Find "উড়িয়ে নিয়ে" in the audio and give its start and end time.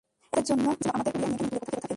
1.15-1.37